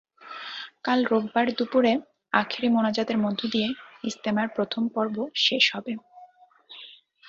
কাল 0.83 0.99
রোববার 1.05 1.47
দুপুরে 1.57 1.93
আখেরি 2.33 2.69
মোনাজাতের 2.69 3.17
মধ্য 3.17 3.41
দিয়ে 3.49 3.67
ইজতেমার 4.03 4.47
প্রথম 4.55 4.83
পর্ব 4.95 5.15
শেষ 5.45 5.63
হবে। 5.75 5.93